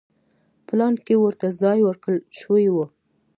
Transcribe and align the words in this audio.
پلان 0.67 0.93
کې 1.05 1.13
ورته 1.19 1.47
ځای 1.61 1.79
ورکړل 1.83 2.19
شوی 2.39 2.65
و. 2.71 2.75